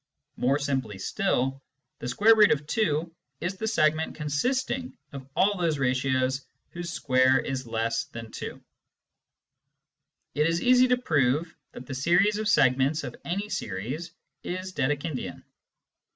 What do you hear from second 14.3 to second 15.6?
is Dedekindian.